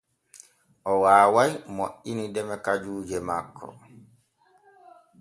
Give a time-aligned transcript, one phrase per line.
[0.91, 3.67] O waaway moƴƴini deme kajuuje makko.